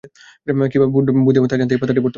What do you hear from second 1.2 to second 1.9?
দিবেন তা জানতে এই